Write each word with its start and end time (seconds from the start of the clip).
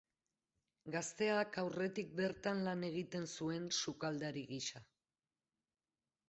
Gazteak 0.93 1.59
aurretik 1.63 2.09
bertan 2.19 2.63
lan 2.69 2.87
egin 2.89 3.29
zuen 3.37 3.69
sukaldari 3.85 4.45
gisa. 4.55 4.83